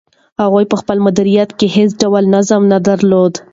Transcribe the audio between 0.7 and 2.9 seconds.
په خپل مدیریت کې هیڅ ډول نظم نه